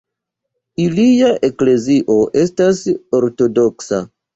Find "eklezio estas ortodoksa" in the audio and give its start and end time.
1.49-4.07